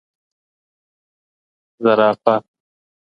[1.83, 2.43] زرافه 🦒